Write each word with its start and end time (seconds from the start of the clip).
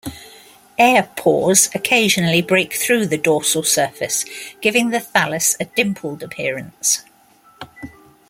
Air 0.79 1.11
pores 1.15 1.69
occasionally 1.75 2.41
break 2.41 2.73
through 2.73 3.05
the 3.05 3.19
dorsal 3.19 3.61
surface, 3.61 4.25
giving 4.59 4.89
the 4.89 4.97
thallus 4.99 5.55
a 5.59 5.65
dimpled 5.65 6.23
appearance. 6.23 7.03